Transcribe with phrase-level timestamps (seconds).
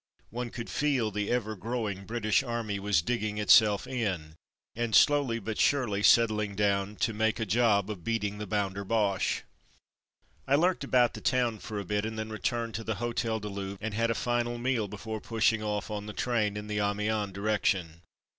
[0.31, 4.33] One could feel the ever growing British Army was "digging itself in/'
[4.75, 9.43] and slowly but surely settling down to" make a job of beating the Bounder Boche.'"
[10.47, 13.49] I lurked about the town for a bit and then returned to the Hotel de
[13.49, 17.31] Louvre and had a final meal before pushing off on the train in the Amiens
[17.31, 18.01] direction.